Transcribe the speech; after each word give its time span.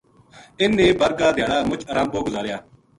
انھ 0.61 0.75
نے 0.77 0.87
بر 0.99 1.11
کا 1.19 1.27
دھیاڑا 1.35 1.57
مُچ 1.69 1.81
آرام 1.91 2.07
پو 2.11 2.19
گُزاریا 2.27 2.57